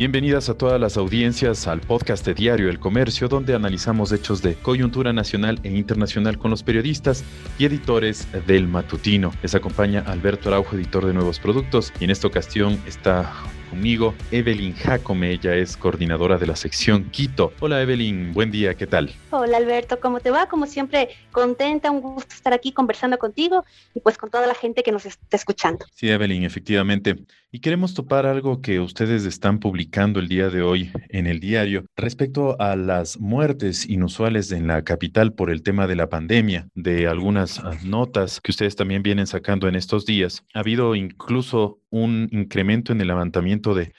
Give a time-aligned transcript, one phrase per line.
[0.00, 4.54] Bienvenidas a todas las audiencias al podcast de Diario El Comercio, donde analizamos hechos de
[4.54, 7.22] coyuntura nacional e internacional con los periodistas
[7.58, 9.30] y editores del matutino.
[9.42, 13.30] Les acompaña Alberto Araujo, editor de Nuevos Productos, y en esta ocasión está
[13.70, 17.52] conmigo Evelyn Jacome, ella es coordinadora de la sección Quito.
[17.60, 19.14] Hola Evelyn, buen día, ¿qué tal?
[19.30, 20.48] Hola Alberto, ¿cómo te va?
[20.48, 23.64] Como siempre, contenta, un gusto estar aquí conversando contigo
[23.94, 25.86] y pues con toda la gente que nos está escuchando.
[25.94, 27.16] Sí, Evelyn, efectivamente.
[27.52, 31.84] Y queremos topar algo que ustedes están publicando el día de hoy en el diario
[31.96, 37.08] respecto a las muertes inusuales en la capital por el tema de la pandemia, de
[37.08, 40.44] algunas notas que ustedes también vienen sacando en estos días.
[40.54, 43.92] Ha habido incluso un incremento en el levantamiento de,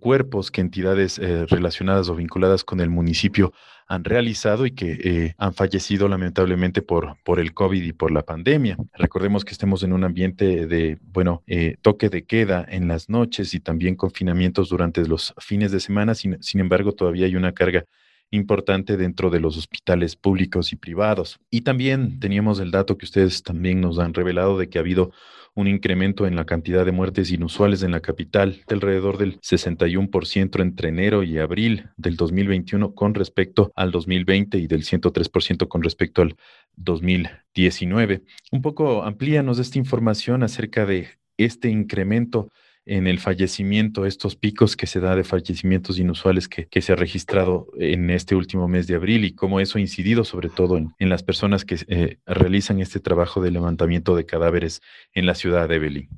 [0.00, 3.52] cuerpos que entidades eh, relacionadas o vinculadas con el municipio
[3.86, 8.22] han realizado y que eh, han fallecido lamentablemente por, por el COVID y por la
[8.22, 8.76] pandemia.
[8.94, 13.52] Recordemos que estemos en un ambiente de, bueno, eh, toque de queda en las noches
[13.54, 16.14] y también confinamientos durante los fines de semana.
[16.14, 17.84] Sin, sin embargo, todavía hay una carga
[18.30, 21.38] importante dentro de los hospitales públicos y privados.
[21.50, 25.12] Y también teníamos el dato que ustedes también nos han revelado de que ha habido
[25.54, 30.60] un incremento en la cantidad de muertes inusuales en la capital de alrededor del 61%
[30.60, 36.22] entre enero y abril del 2021 con respecto al 2020 y del 103% con respecto
[36.22, 36.36] al
[36.76, 38.22] 2019.
[38.50, 42.50] Un poco amplíanos esta información acerca de este incremento
[42.86, 47.68] en el fallecimiento, estos picos que se da de fallecimientos inusuales que, se ha registrado
[47.78, 51.22] en este último mes de abril y cómo eso ha incidido sobre todo en, las
[51.22, 54.82] personas que eh, realizan este trabajo de levantamiento de cadáveres
[55.14, 56.08] en la ciudad de Evelyn.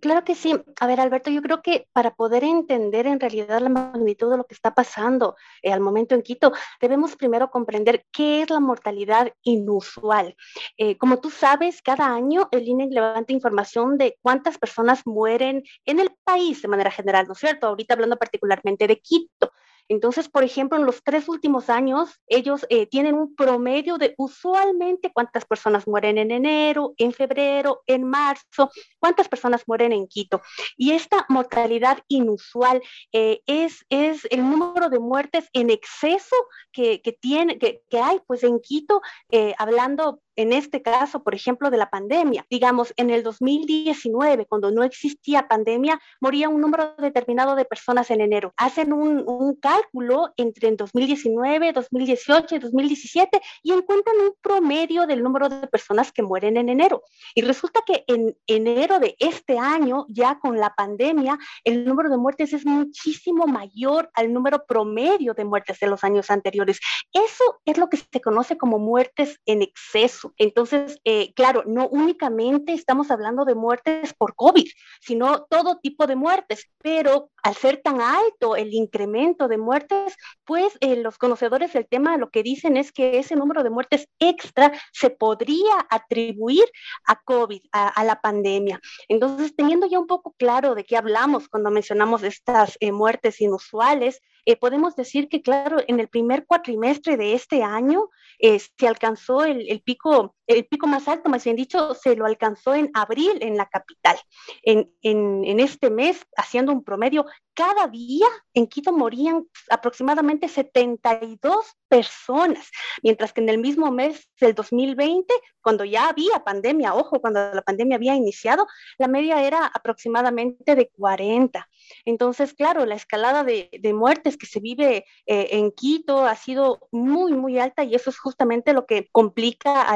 [0.00, 0.54] Claro que sí.
[0.80, 4.44] A ver, Alberto, yo creo que para poder entender en realidad la magnitud de lo
[4.44, 9.32] que está pasando eh, al momento en Quito, debemos primero comprender qué es la mortalidad
[9.42, 10.36] inusual.
[10.76, 16.00] Eh, como tú sabes, cada año el INE levanta información de cuántas personas mueren en
[16.00, 17.66] el país de manera general, ¿no es cierto?
[17.66, 19.52] Ahorita hablando particularmente de Quito.
[19.88, 25.12] Entonces, por ejemplo, en los tres últimos años, ellos eh, tienen un promedio de usualmente
[25.12, 30.40] cuántas personas mueren en enero, en febrero, en marzo, cuántas personas mueren en Quito.
[30.76, 32.82] Y esta mortalidad inusual
[33.12, 36.36] eh, es, es el número de muertes en exceso
[36.72, 39.00] que, tiene, que, hay pues en Quito,
[39.30, 42.46] eh, hablando en este caso, por ejemplo, de la pandemia.
[42.50, 48.20] Digamos, en el 2019, cuando no existía pandemia, moría un número determinado de personas en
[48.20, 48.52] enero.
[48.56, 49.24] Hacen un,
[49.60, 56.12] cálculo entre el 2019, 2018 y 2017 y encuentran un promedio del número de personas
[56.12, 57.02] que mueren en enero.
[57.34, 62.16] Y resulta que en enero de este año, ya con la pandemia, el número de
[62.16, 66.80] muertes es muchísimo mayor al número promedio de muertes de los años anteriores.
[67.12, 72.72] Eso es lo que se conoce como muertes en exceso entonces, eh, claro, no únicamente
[72.72, 74.66] estamos hablando de muertes por COVID,
[75.00, 80.76] sino todo tipo de muertes, pero al ser tan alto el incremento de muertes, pues
[80.80, 84.72] eh, los conocedores del tema lo que dicen es que ese número de muertes extra
[84.92, 86.64] se podría atribuir
[87.06, 88.80] a COVID, a, la pandemia.
[89.08, 94.20] Entonces, teniendo ya un poco claro de qué hablamos cuando mencionamos estas eh, muertes inusuales,
[94.60, 98.08] podemos decir que, claro, en el primer cuatrimestre de este año
[98.40, 102.90] se alcanzó el pico el pico más alto, más bien dicho, se lo alcanzó en
[102.94, 104.16] abril en la capital.
[104.62, 112.70] En, en, este mes, haciendo un promedio, cada día en Quito morían aproximadamente 72 personas,
[113.02, 115.32] mientras que en el mismo mes del 2020,
[115.62, 118.66] cuando ya había pandemia, ojo, cuando la pandemia había iniciado,
[118.98, 121.68] la media era aproximadamente de 40.
[122.04, 127.32] Entonces, claro, la escalada de, muertes que se vive eh, en Quito ha sido muy,
[127.32, 129.86] muy alta y eso es justamente lo que complica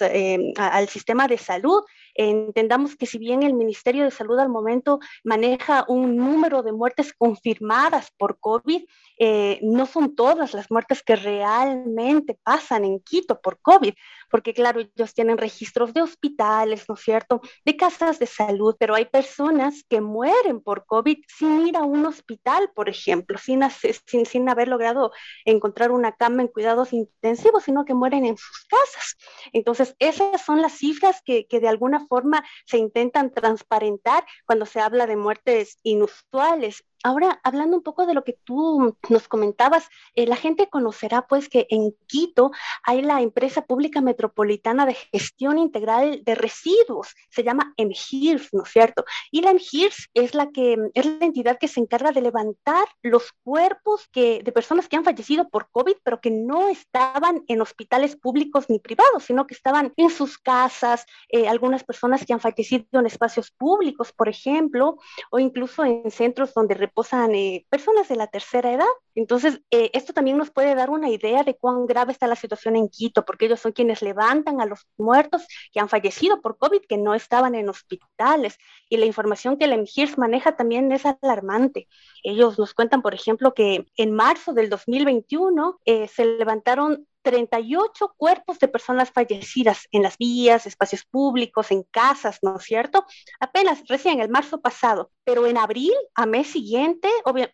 [0.00, 1.82] eh, al sistema de salud
[2.16, 7.12] entendamos que si bien el Ministerio de Salud al momento maneja un número de muertes
[7.12, 8.84] confirmadas por COVID,
[9.18, 13.94] eh, no son todas las muertes que realmente pasan en Quito por COVID,
[14.30, 18.94] porque claro, ellos tienen registros de hospitales, ¿no es cierto?, de casas de salud, pero
[18.94, 23.60] hay personas que mueren por COVID sin ir a un hospital, por ejemplo, sin,
[24.06, 25.12] sin, sin haber logrado
[25.44, 29.16] encontrar una cama en cuidados intensivos, sino que mueren en sus casas.
[29.52, 34.80] Entonces, esas son las cifras que, que de alguna forma se intentan transparentar cuando se
[34.80, 36.84] habla de muertes inusuales.
[37.02, 41.48] Ahora, hablando un poco de lo que tú nos comentabas, eh, la gente conocerá pues
[41.48, 42.50] que en Quito
[42.82, 48.70] hay la empresa pública metropolitana de gestión integral de residuos, se llama EMGIRS, ¿no es
[48.70, 49.04] cierto?
[49.30, 53.32] Y la EMGIRS es la que es la entidad que se encarga de levantar los
[53.44, 58.16] cuerpos que, de personas que han fallecido por COVID, pero que no estaban en hospitales
[58.16, 62.86] públicos ni privados, sino que estaban en sus casas, eh, algunas personas que han fallecido
[62.92, 64.98] en espacios públicos, por ejemplo,
[65.30, 68.86] o incluso en centros donde reposan eh, personas de la tercera edad.
[69.14, 72.76] Entonces, eh, esto también nos puede dar una idea de cuán grave está la situación
[72.76, 76.82] en Quito, porque ellos son quienes levantan a los muertos que han fallecido por COVID,
[76.88, 78.58] que no estaban en hospitales.
[78.88, 81.88] Y la información que el MGIRS maneja también es alarmante.
[82.22, 88.60] Ellos nos cuentan, por ejemplo, que en marzo del 2021 eh, se levantaron 38 cuerpos
[88.60, 93.04] de personas fallecidas en las vías, espacios públicos, en casas, ¿no es cierto?
[93.40, 97.08] Apenas recién el marzo pasado, pero en abril, a mes siguiente,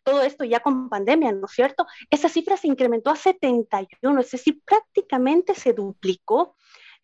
[0.04, 1.86] todo esto ya con pandemia, ¿no es cierto?
[2.10, 6.54] Esa cifra se incrementó a 71, es decir, prácticamente se duplicó.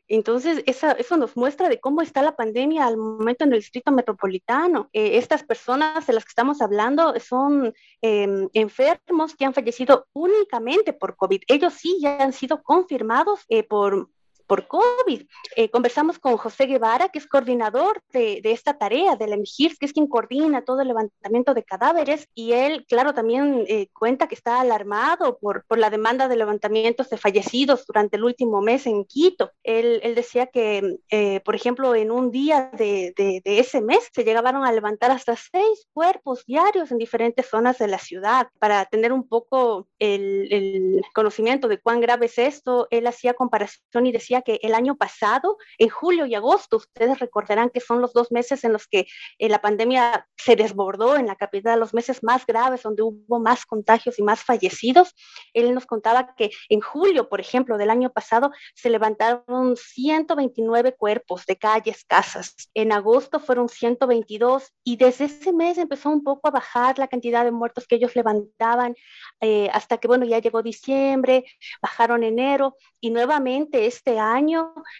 [0.09, 4.89] Entonces, eso nos muestra de cómo está la pandemia al momento en el distrito metropolitano.
[4.95, 10.95] Eh, estas personas de las que estamos hablando son em, enfermos que han fallecido únicamente
[10.95, 11.43] por COVID.
[11.47, 14.09] Ellos sí ya han sido confirmados eh, por
[14.49, 15.23] por COVID.
[15.55, 19.93] Eh, conversamos con José Guevara, que es coordinador de, esta tarea del MGIRS, que es
[19.93, 24.61] quien coordina todo el levantamiento de cadáveres, y él, claro, también eh, cuenta que está
[24.61, 29.53] alarmado por, por la demanda de levantamientos de fallecidos durante el último mes en Quito.
[29.63, 34.25] Él, él decía que, eh, por ejemplo, en un día de, de, ese mes se
[34.25, 38.49] llegaban a levantar hasta seis cuerpos diarios en diferentes zonas de la ciudad.
[38.59, 44.07] Para tener un poco el, el conocimiento de cuán grave es esto, él hacía comparación
[44.07, 48.13] y decía que el año pasado, en julio y agosto, ustedes recordarán que son los
[48.13, 49.07] dos meses en los que
[49.39, 53.67] eh, la pandemia se desbordó en la capital, los meses más graves, donde hubo más
[53.67, 55.15] contagios y más fallecidos.
[55.53, 61.47] Él nos contaba que en julio, por ejemplo, del año pasado, se levantaron 129 cuerpos
[61.47, 62.55] de calles, casas.
[62.75, 67.45] En agosto fueron 122 y desde ese mes empezó un poco a bajar la cantidad
[67.45, 68.95] de muertos que ellos levantaban
[69.41, 71.45] eh, hasta que, bueno, ya llegó diciembre,
[71.83, 74.28] bajaron enero y nuevamente este año,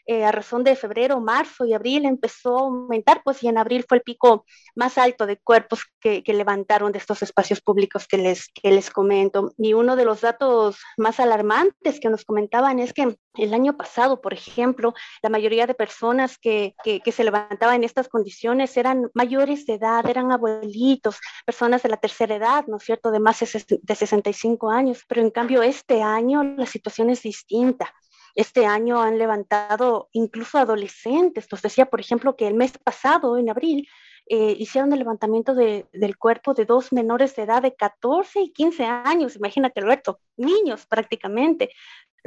[0.07, 3.85] eh, a razón de febrero, marzo y abril, empezó a aumentar, pues y en abril
[3.89, 4.45] fue el pico
[4.75, 9.53] más alto de cuerpos que, levantaron de estos espacios públicos que les, que les comento.
[9.59, 14.21] Y uno de los datos más alarmantes que nos comentaban es que el año pasado,
[14.21, 19.11] por ejemplo, la mayoría de personas que, que, que se levantaban en estas condiciones eran
[19.15, 23.41] mayores de edad, eran abuelitos, personas de la tercera edad, ¿no es cierto?, de más
[23.41, 25.03] de 65 años.
[25.09, 27.93] Pero en cambio, este año la situación es distinta.
[28.35, 31.47] Este año han levantado incluso adolescentes.
[31.51, 33.89] Nos decía, por ejemplo, que el mes pasado, en abril,
[34.31, 38.85] eh, hicieron el levantamiento del cuerpo de dos menores de edad de 14 y 15
[38.85, 39.37] años.
[39.37, 41.71] Imagínate, Alberto, niños prácticamente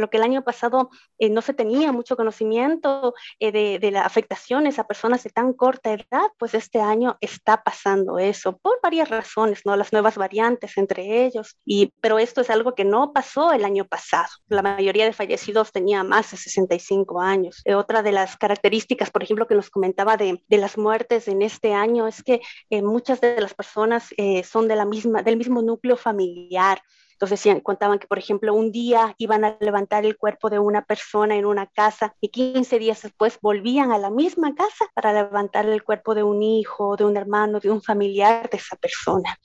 [0.01, 4.05] lo que el año pasado eh, no se tenía mucho conocimiento eh, de, de las
[4.05, 9.09] afectaciones a personas de tan corta edad, pues este año está pasando eso por varias
[9.09, 9.75] razones, ¿no?
[9.75, 13.85] Las nuevas variantes entre ellos, y, pero esto es algo que no pasó el año
[13.85, 14.27] pasado.
[14.47, 17.61] La mayoría de fallecidos tenía más de 65 años.
[17.65, 21.41] Eh, otra de las características, por ejemplo, que nos comentaba de, de las muertes en
[21.41, 22.41] este año es que
[22.81, 24.09] muchas de las personas
[24.43, 26.81] son de la misma, del mismo núcleo familiar.
[27.21, 31.35] Entonces contaban que, por ejemplo, un día iban a levantar el cuerpo de una persona
[31.35, 35.83] en una casa y 15 días después volvían a la misma casa para levantar el
[35.83, 39.37] cuerpo de un hijo, de un hermano, de un familiar de esa persona.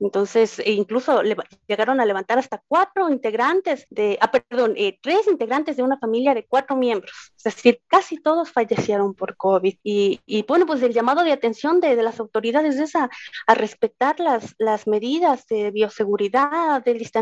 [0.00, 1.22] Entonces, e incluso
[1.68, 6.34] llegaron a levantar hasta cuatro integrantes de, ah, perdón, eh, tres integrantes de una familia
[6.34, 7.32] de cuatro miembros.
[7.36, 9.76] Es decir, casi todos fallecieron por COVID.
[9.84, 13.08] Y, y bueno, pues el llamado de atención de, de las autoridades es a,
[13.46, 17.19] a respetar las, las medidas de bioseguridad, del distanciamiento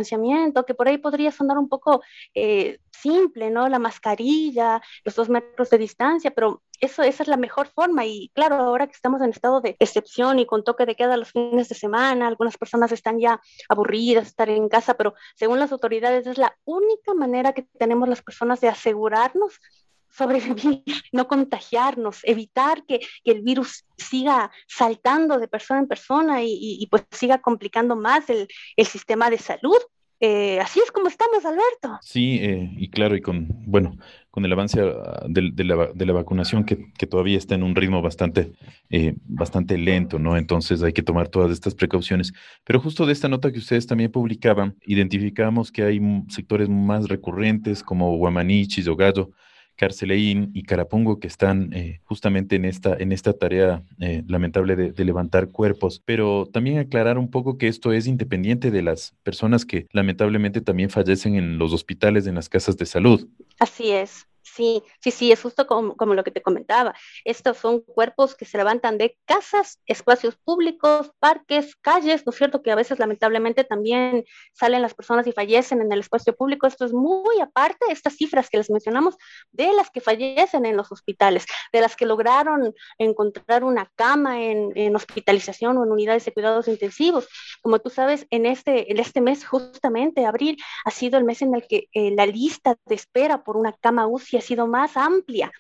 [0.67, 2.03] que por ahí podría sonar un poco
[2.35, 3.69] eh, simple, ¿no?
[3.69, 8.07] La mascarilla, los dos metros de distancia, pero eso, esa es la mejor forma.
[8.07, 11.33] Y claro, ahora que estamos en estado de excepción y con toque de queda los
[11.33, 16.27] fines de semana, algunas personas están ya aburridas estar en casa, pero según las autoridades
[16.27, 19.61] es la única manera que tenemos las personas de asegurarnos
[20.11, 26.79] sobrevivir, no contagiarnos, evitar que, que, el virus siga saltando de persona en persona y,
[26.81, 29.79] y, pues siga complicando más el, el sistema de salud.
[30.21, 31.97] Eh, así es como estamos, Alberto.
[32.03, 33.97] Sí, eh, y claro, y con, bueno,
[34.33, 37.63] con el avance ah, de, de, la, de la, vacunación que, que, todavía está en
[37.63, 38.53] un ritmo bastante,
[38.91, 40.37] eh, bastante lento, ¿no?
[40.37, 42.33] Entonces hay que tomar todas estas precauciones.
[42.65, 47.85] Pero justo de esta nota que ustedes también publicaban, identificamos que hay sectores más recurrentes
[47.85, 49.31] como Guamanichis o Gallo,
[49.79, 54.93] Carceleín y Carapungo que están eh, justamente en esta, en esta tarea eh, lamentable de,
[54.93, 59.65] de, levantar cuerpos, pero también aclarar un poco que esto es independiente de las personas
[59.65, 63.29] que lamentablemente también fallecen en los hospitales, en las casas de salud.
[63.61, 64.27] Así es.
[64.59, 66.93] Sí, sí, sí, es justo como, como, lo que te comentaba.
[67.25, 72.61] Estos son cuerpos que se levantan de casas, espacios públicos, parques, calles, ¿no es cierto?
[72.61, 76.67] Que a veces lamentablemente también salen las personas y fallecen en el espacio público.
[76.67, 79.17] Esto es muy aparte, estas cifras que les mencionamos,
[79.53, 84.73] de las que fallecen en los hospitales, de las que lograron encontrar una cama en,
[84.75, 87.29] en hospitalización o en unidades de cuidados intensivos.
[87.63, 91.55] Como tú sabes, en este, en este mes, justamente abril, ha sido el mes en
[91.55, 95.53] el que eh, la lista de espera por una cama UCI sido más amplia.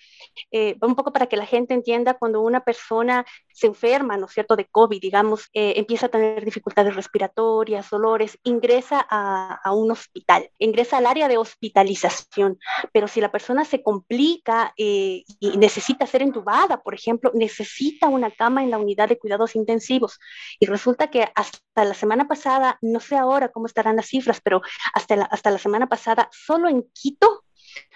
[0.50, 4.32] Eh, un poco para que la gente entienda, cuando una persona se enferma, ¿no es
[4.32, 9.90] cierto?, de COVID, digamos, eh, empieza a tener dificultades respiratorias, dolores, ingresa a, a, un
[9.90, 12.58] hospital, ingresa al área de hospitalización.
[12.92, 15.24] Pero si la persona se complica y
[15.58, 20.18] necesita ser entubada, por ejemplo, necesita una cama en la unidad de cuidados intensivos.
[20.58, 24.62] Y resulta que hasta la semana pasada, no sé ahora cómo estarán las cifras, pero
[24.94, 27.44] hasta la, hasta la semana pasada, solo en Quito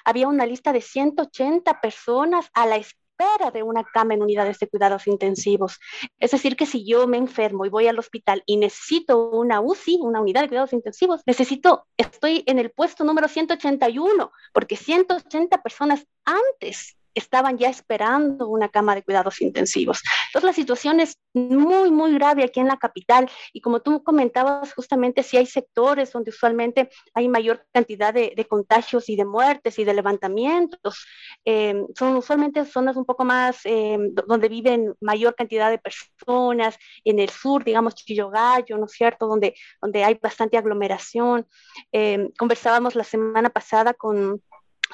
[0.04, 4.68] había una lista de 180 personas a la espera de una cama en unidades de
[4.68, 5.78] cuidados intensivos.
[6.18, 9.98] Es decir, que si yo me enfermo y voy al hospital y necesito una UCI,
[10.02, 16.06] una unidad de cuidados intensivos, necesito, estoy en el puesto número 181, porque 180 personas
[16.24, 20.02] antes estaban ya esperando una cama de cuidados intensivos.
[20.28, 24.72] Entonces la situación es muy, muy grave aquí en la capital y como tú comentabas,
[24.74, 29.84] justamente si hay sectores donde usualmente hay mayor cantidad de, contagios y de muertes y
[29.84, 31.06] de levantamientos,
[31.44, 37.18] eh, son usualmente zonas un poco más eh, donde viven mayor cantidad de personas, en
[37.18, 41.46] el sur, digamos, Chillogallo, ¿no es cierto?, donde, donde hay bastante aglomeración.
[41.92, 44.42] Eh, conversábamos la semana pasada con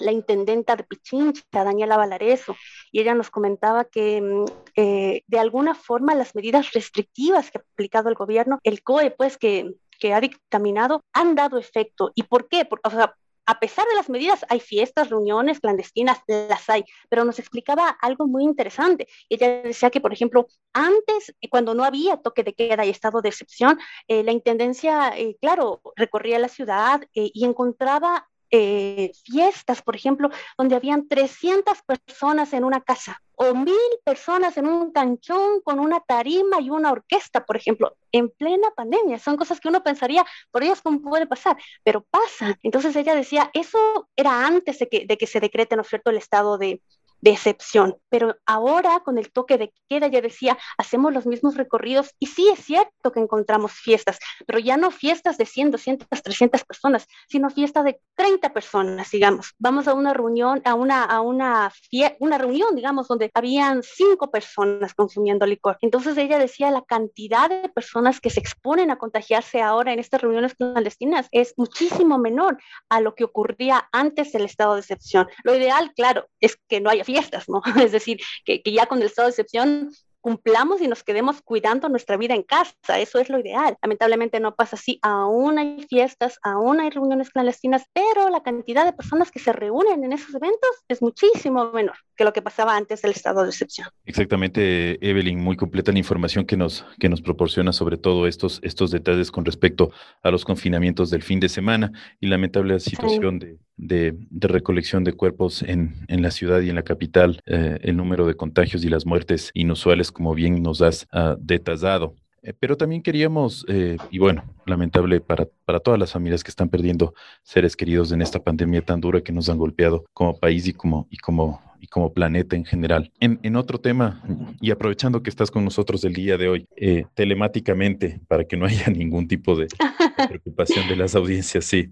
[0.01, 2.57] la intendenta de Pichincha, Daniela Valareso,
[2.93, 4.45] y ella nos comentaba que mm,
[4.77, 9.39] eh, de alguna forma las medidas restrictivas que ha aplicado el gobierno, el COE, pues
[9.39, 12.13] que, que ha dictaminado, han dado efecto.
[12.15, 12.69] ¿Y por qué?
[12.85, 13.15] O sea,
[13.49, 18.27] a pesar de las medidas, hay fiestas, reuniones clandestinas, las hay, pero nos explicaba algo
[18.27, 19.09] muy interesante.
[19.31, 23.31] Ella decía que, por ejemplo, antes, cuando no había toque de queda y estado de
[23.31, 30.31] excepción, eh, la Intendencia, eh, claro, recorría la ciudad y encontraba eh, fiestas, por ejemplo,
[30.57, 36.01] donde habían 300 personas en una casa o mil personas en un canchón con una
[36.01, 39.19] tarima y una orquesta, por ejemplo, en plena pandemia.
[39.21, 42.59] Son cosas que uno pensaría, por ellas cómo puede pasar, pero pasa.
[42.65, 46.11] Entonces ella decía, eso era antes de que, de que se decrete, ¿no es cierto?,
[46.11, 46.83] el estado de,
[47.21, 47.97] de excepción.
[48.09, 52.49] Pero ahora con el toque de queda, ya decía, hacemos los mismos recorridos y sí
[52.49, 57.51] es cierto que encontramos fiestas, pero ya no fiestas de 100, 200, 300 personas, sino
[57.51, 59.55] fiestas de 30 personas, digamos.
[59.59, 61.73] Vamos a una reunión, a una, a una,
[62.19, 65.79] una reunión, digamos, donde habían cinco personas consumiendo licor.
[65.81, 70.21] Entonces ella decía, la cantidad de personas que se exponen a contagiarse ahora en estas
[70.21, 72.59] reuniones clandestinas es muchísimo menor
[72.89, 75.29] a lo que ocurría antes del estado de excepción.
[75.45, 77.63] Lo ideal, claro, es que no haya fiestas, ¿no?
[77.83, 79.91] Es decir, que, que ya con el estado de excepción
[80.29, 82.75] cumplamos y nos quedemos cuidando nuestra vida en casa.
[82.99, 83.79] Eso es lo ideal.
[83.81, 84.99] Lamentablemente no pasa así.
[85.01, 90.05] Aún hay fiestas, aún hay reuniones clandestinas, pero la cantidad de personas que se reúnen
[90.05, 93.89] en esos eventos es muchísimo menor que lo que pasaba antes del estado de excepción.
[94.05, 98.91] Exactamente, Evelyn, muy completa la información que nos, que nos proporciona sobre todo estos, estos
[98.91, 99.93] detalles con respecto
[100.23, 103.47] a los confinamientos del fin de semana y lamentable situación sí.
[103.47, 107.79] de, de, de, recolección de cuerpos en, en, la ciudad y en la capital, eh,
[107.83, 112.17] el número de contagios y las muertes inusuales, como bien nos has uh, detallado.
[112.43, 116.69] Eh, pero también queríamos, eh, y bueno, lamentable para, para todas las familias que están
[116.69, 120.73] perdiendo seres queridos en esta pandemia tan dura que nos han golpeado como país y
[120.73, 123.13] como, y como y como planeta en general.
[123.21, 124.21] En, en, otro tema,
[124.61, 128.67] y aprovechando que estás con nosotros el día de hoy, eh, telemáticamente, para que no
[128.67, 129.69] haya ningún tipo de, de
[130.29, 131.91] preocupación de las audiencias, sí.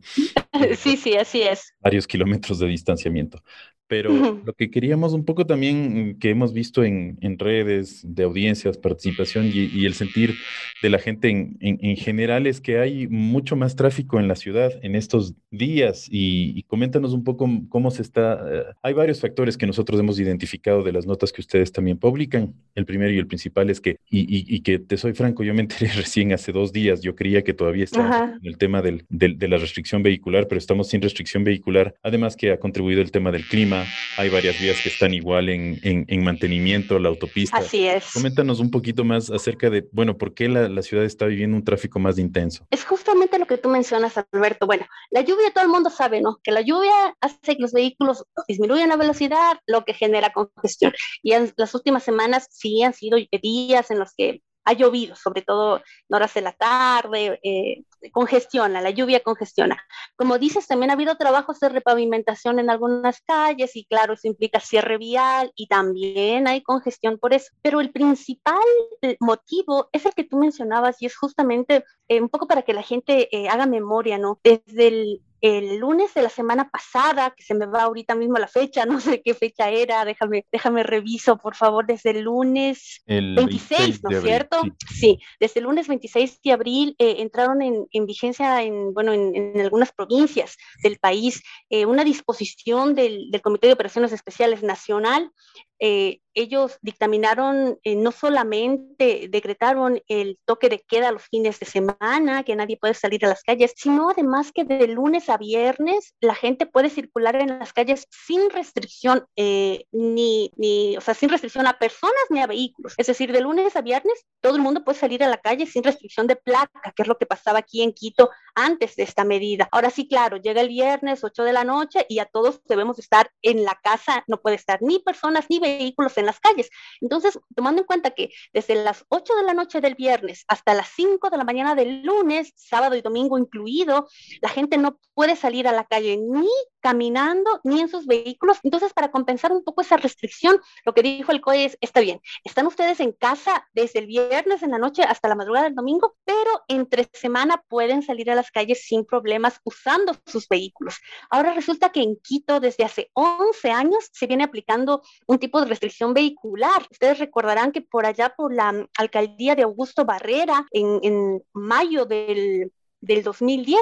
[0.76, 1.72] Sí, sí, así es.
[1.80, 3.42] Varios kilómetros de distanciamiento.
[3.88, 4.10] Pero
[4.44, 9.46] lo que queríamos un poco también que hemos visto en, en redes de audiencias, participación
[9.46, 10.34] y, y, el sentir
[10.82, 14.36] de la gente en, en, en, general es que hay mucho más tráfico en la
[14.36, 18.42] ciudad en estos días y, y coméntanos un poco cómo se está.
[18.44, 22.54] Uh, hay varios factores que nosotros hemos identificado de las notas que ustedes también publican.
[22.74, 25.62] El primero y el principal es que, y, y que te soy franco, yo me
[25.62, 29.38] enteré recién hace dos días, yo creía que todavía estaba en el tema del, del,
[29.38, 33.30] de la restricción vehicular, pero estamos sin restricción vehicular, además que ha contribuido el tema
[33.30, 33.75] del clima
[34.16, 37.58] hay varias vías que están igual en, en, en, mantenimiento, la autopista.
[37.58, 38.12] Así es.
[38.12, 41.64] Coméntanos un poquito más acerca de, bueno, ¿por qué la, la, ciudad está viviendo un
[41.64, 42.66] tráfico más intenso?
[42.70, 44.66] Es justamente lo que tú mencionas, Alberto.
[44.66, 46.38] Bueno, la lluvia todo el mundo sabe, ¿no?
[46.42, 50.92] Que la lluvia hace que los vehículos disminuyan la velocidad, lo que genera congestión.
[51.22, 55.42] Y en las últimas semanas sí han sido días en los que ha llovido, sobre
[55.42, 59.82] todo en horas de la tarde, eh, congestiona, la lluvia congestiona.
[60.16, 64.60] Como dices, también ha habido trabajos de repavimentación en algunas calles y claro, eso implica
[64.60, 67.52] cierre vial y también hay congestión por eso.
[67.62, 68.56] Pero el principal
[69.02, 72.74] eh, motivo es el que tú mencionabas y es justamente eh, un poco para que
[72.74, 74.40] la gente eh, haga memoria, ¿no?
[74.42, 78.48] Desde el el lunes de la semana pasada, que se me va ahorita mismo la
[78.48, 84.02] fecha, no sé qué fecha era, déjame, déjame reviso, por favor, desde el lunes 26,
[84.02, 84.60] ¿no es cierto?
[84.92, 85.18] Sí.
[85.40, 90.56] desde el lunes 26 de abril eh, entraron en, vigencia en, bueno, en, algunas provincias
[90.82, 95.30] del país eh, una disposición del, del Comité de Operaciones Especiales Nacional
[95.78, 102.44] eh, ellos dictaminaron, eh, no solamente decretaron el toque de queda los fines de semana,
[102.44, 106.34] que nadie puede salir a las calles, sino además que de lunes a viernes la
[106.34, 111.66] gente puede circular en las calles sin restricción, eh, ni, ni, o sea, sin restricción
[111.66, 112.94] a personas ni a vehículos.
[112.98, 115.82] Es decir, de lunes a viernes todo el mundo puede salir a la calle sin
[115.82, 119.68] restricción de placa, que es lo que pasaba aquí en Quito antes de esta medida.
[119.70, 123.30] Ahora sí, claro, llega el viernes 8 de la noche y a todos debemos estar
[123.42, 126.70] en la casa, no puede estar ni personas ni vehículos en las calles.
[127.00, 130.88] Entonces, tomando en cuenta que desde las 8 de la noche del viernes hasta las
[130.96, 134.08] 5 de la mañana del lunes, sábado y domingo incluido,
[134.40, 136.48] la gente no puede salir a la calle ni
[136.86, 138.58] caminando ni en sus vehículos.
[138.62, 142.20] Entonces, para compensar un poco esa restricción, lo que dijo el COE es, está bien,
[142.44, 146.14] están ustedes en casa desde el viernes en la noche hasta la madrugada del domingo,
[146.24, 151.00] pero entre semana pueden salir a las calles sin problemas usando sus vehículos.
[151.28, 155.66] Ahora resulta que en Quito desde hace 11 años se viene aplicando un tipo de
[155.66, 156.86] restricción vehicular.
[156.92, 162.70] Ustedes recordarán que por allá por la alcaldía de Augusto Barrera, en, en mayo del
[163.00, 163.80] del 2010,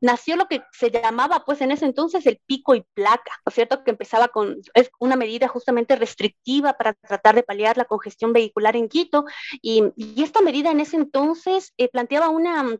[0.00, 3.54] nació lo que se llamaba, pues en ese entonces, el pico y placa, ¿no es
[3.54, 3.84] cierto?
[3.84, 8.76] Que empezaba con, es una medida justamente restrictiva para tratar de paliar la congestión vehicular
[8.76, 9.24] en Quito,
[9.62, 9.92] y,
[10.22, 12.78] esta medida en ese entonces eh, planteaba una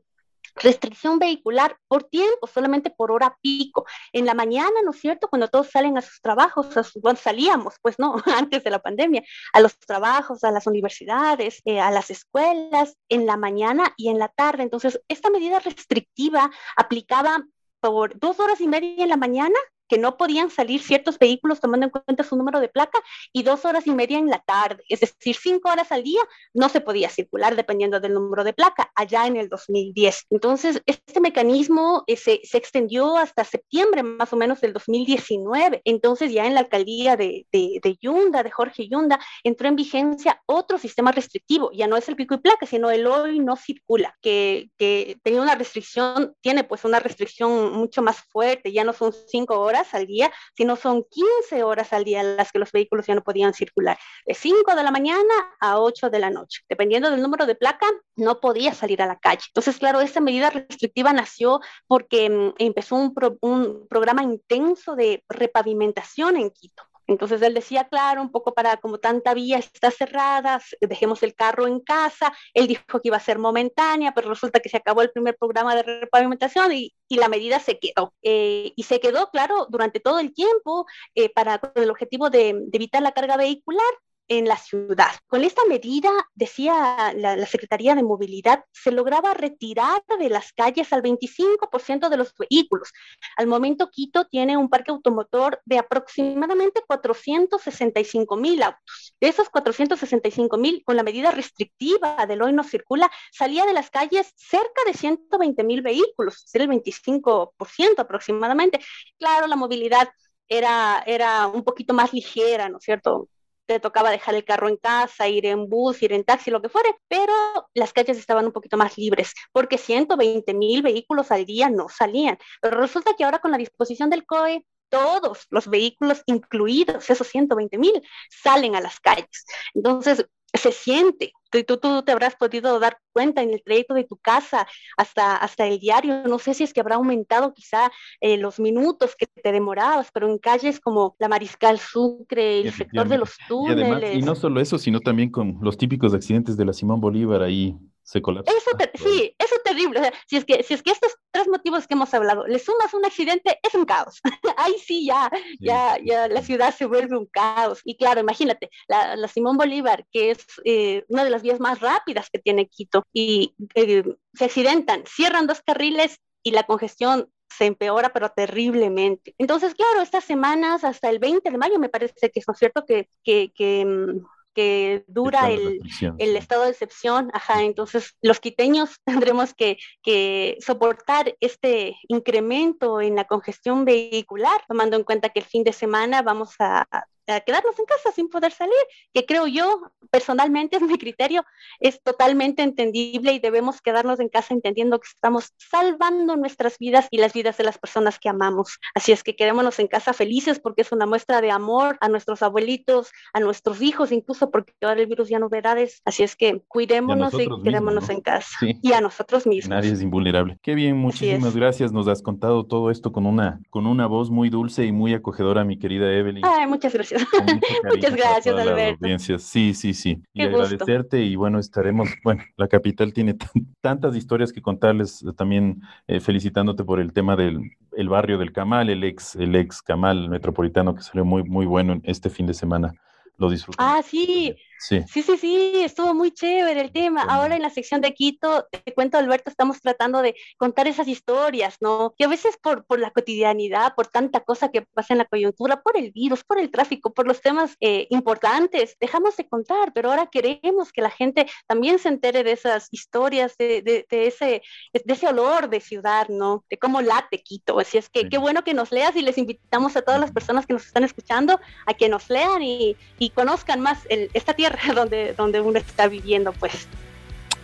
[0.54, 3.86] restricción vehicular por tiempo, solamente por hora pico.
[4.12, 5.28] En la mañana, ¿no es cierto?
[5.28, 6.66] Cuando todos salen a sus trabajos,
[7.00, 9.22] cuando salíamos, pues no, antes de la pandemia,
[9.52, 14.18] a los trabajos, a las universidades, eh, a las escuelas, en la mañana y en
[14.18, 14.62] la tarde.
[14.62, 17.44] Entonces, esta medida restrictiva aplicaba
[17.80, 19.56] por dos horas y media en la mañana
[19.88, 23.00] que no podían salir ciertos vehículos tomando en cuenta su número de placa
[23.32, 26.20] y dos horas y media en la tarde, es decir, cinco horas al día
[26.54, 30.26] no se podía circular dependiendo del número de placa, allá en el 2010.
[30.30, 35.82] Entonces, este mecanismo eh, se, se, extendió hasta septiembre más o menos del 2019.
[35.84, 40.42] Entonces, ya en la alcaldía de, de, de, Yunda, de Jorge Yunda, entró en vigencia
[40.46, 44.16] otro sistema restrictivo, ya no es el pico y placa, sino el hoy no circula,
[44.20, 49.12] que, que tenía una restricción, tiene pues una restricción mucho más fuerte, ya no son
[49.12, 53.14] cinco horas al día, sino son 15 horas al día las que los vehículos ya
[53.14, 53.98] no podían circular.
[54.24, 56.62] De 5 de la mañana a 8 de la noche.
[56.68, 57.86] Dependiendo del número de placa,
[58.16, 59.44] no podía salir a la calle.
[59.48, 66.36] Entonces, claro, esta medida restrictiva nació porque mm, empezó un, un programa intenso de repavimentación
[66.36, 66.82] en Quito.
[67.06, 71.66] Entonces él decía, claro, un poco para como tanta vía está cerrada, dejemos el carro
[71.66, 72.32] en casa.
[72.54, 75.74] Él dijo que iba a ser momentánea, pero resulta que se acabó el primer programa
[75.74, 78.14] de repavimentación y, la medida se quedó.
[78.22, 82.50] Eh, y se quedó, claro, durante todo el tiempo eh, para con el objetivo de
[82.72, 83.82] evitar la carga vehicular
[84.28, 85.10] en la ciudad.
[85.26, 91.02] Con esta medida, decía la, Secretaría de Movilidad, se lograba retirar de las calles al
[91.02, 92.92] 25% de los vehículos.
[93.36, 99.14] Al momento, Quito tiene un parque automotor de aproximadamente 465 mil autos.
[99.20, 103.90] De esos 465 mil, con la medida restrictiva del hoy no circula, salía de las
[103.90, 108.80] calles cerca de 120 mil vehículos, es el 25% aproximadamente.
[109.18, 110.08] Claro, la movilidad
[110.48, 113.28] era, era un poquito más ligera, ¿no es cierto?
[113.66, 116.68] Te tocaba dejar el carro en casa, ir en bus, ir en taxi, lo que
[116.68, 117.32] fuere, pero
[117.74, 122.38] las calles estaban un poquito más libres, porque 120 mil vehículos al día no salían.
[122.60, 127.78] Pero resulta que ahora con la disposición del COE, todos los vehículos, incluidos esos 120
[127.78, 129.44] mil, salen a las calles.
[129.74, 131.32] Entonces, se siente.
[131.66, 135.66] Tú, tú, te habrás podido dar cuenta en el trayecto de tu casa hasta, hasta
[135.66, 136.24] el diario.
[136.26, 140.28] No sé si es que habrá aumentado quizá eh, los minutos que te demorabas, pero
[140.28, 144.16] en calles como la Mariscal Sucre, el sector de los túneles.
[144.16, 147.42] Y, y no solo eso, sino también con los típicos accidentes de la Simón Bolívar
[147.42, 147.74] ahí
[148.06, 148.52] se colapsa.
[148.52, 149.98] Eso sí, eso es terrible.
[149.98, 152.60] O sea, si, es que, si es que estos tres motivos que hemos hablado, le
[152.60, 154.20] sumas un accidente, es un caos.
[154.56, 157.80] Ahí sí ya, ya, ya la ciudad se vuelve un caos.
[157.84, 161.80] Y claro, imagínate, la, la Simón Bolívar, que es eh, una de las vías más
[161.80, 167.66] rápidas que tiene Quito, y eh, se accidentan, cierran dos carriles y la congestión se
[167.66, 169.34] empeora, pero terriblemente.
[169.38, 173.08] Entonces, claro, estas semanas hasta el 20 de mayo me parece que es cierto que,
[173.24, 175.80] que, que mm, que dura el,
[176.16, 183.16] el, estado de excepción, ajá, entonces los quiteños tendremos que, que soportar este incremento en
[183.16, 186.86] la congestión vehicular, tomando en cuenta que el fin de semana vamos a
[187.26, 188.74] a quedarnos en casa sin poder salir,
[189.12, 191.44] que creo yo, personalmente, es mi criterio,
[191.80, 197.18] es totalmente entendible y debemos quedarnos en casa entendiendo que estamos salvando nuestras vidas y
[197.18, 198.78] las vidas de las personas que amamos.
[198.94, 202.42] Así es que quedémonos en casa felices porque es una muestra de amor a nuestros
[202.42, 206.02] abuelitos, a nuestros hijos, incluso porque ahora el virus ya no verades.
[206.04, 208.48] Así es que cuidémonos y, quedémonos en casa.
[208.60, 209.70] Y a nosotros mismos.
[209.70, 210.58] Nadie es invulnerable.
[210.62, 211.92] Qué bien, muchísimas gracias.
[211.92, 215.64] Nos has contado todo esto con una, con una voz muy dulce y muy acogedora,
[215.64, 216.44] mi querida Evelyn.
[216.44, 217.15] Ay, muchas gracias.
[217.94, 219.06] Muchas gracias, Alberto.
[219.38, 220.22] Sí, sí, sí.
[220.32, 223.36] y agradecerte y bueno, estaremos, bueno, la capital tiene
[223.80, 228.52] tantas historias que contarles, eh, también eh, felicitándote por el tema del el barrio del
[228.52, 232.54] Camal, el ex, el ex Camal metropolitano que salió muy, muy bueno este fin de
[232.54, 232.92] semana.
[233.38, 233.76] Lo disfruté.
[233.80, 234.54] Ah, sí.
[234.78, 235.02] Sí.
[235.08, 237.22] sí, sí, estuvo muy chévere el tema.
[237.22, 241.76] Ahora en la sección de Quito, te cuento, Alberto, estamos tratando de contar esas historias,
[241.80, 242.14] ¿no?
[242.16, 245.82] Que a veces por, por la cotidianidad, por tanta cosa que pasa en la coyuntura,
[245.82, 250.10] por el virus, por el tráfico, por los temas eh, importantes, dejamos de contar, pero
[250.10, 254.62] ahora queremos que la gente también se entere de esas historias, de, de, ese,
[254.92, 256.64] de ese olor de ciudad, ¿no?
[256.68, 257.78] De cómo late Quito.
[257.78, 260.66] Así es que qué bueno que nos leas y les invitamos a todas las personas
[260.66, 264.94] que nos están escuchando a que nos lean y, y conozcan más el, esta tierra
[264.94, 266.88] donde, donde uno está viviendo, pues.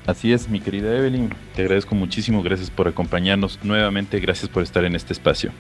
[0.07, 4.85] Así es, mi querida Evelyn, te agradezco muchísimo, gracias por acompañarnos nuevamente, gracias por estar
[4.85, 5.53] en este espacio.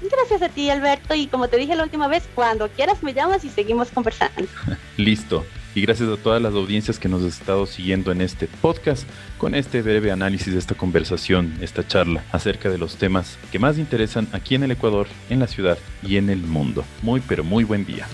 [0.00, 3.44] Gracias a ti, Alberto, y como te dije la última vez, cuando quieras me llamas
[3.44, 4.48] y seguimos conversando.
[4.96, 5.44] Listo.
[5.74, 9.54] Y gracias a todas las audiencias que nos han estado siguiendo en este podcast con
[9.54, 14.26] este breve análisis de esta conversación, esta charla acerca de los temas que más interesan
[14.32, 16.84] aquí en el Ecuador, en la ciudad y en el mundo.
[17.02, 18.06] Muy pero muy buen día.